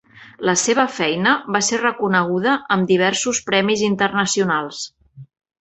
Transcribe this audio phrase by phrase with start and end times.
[0.49, 4.85] La seva feina va ser reconeguda amb diversos premis internacionals.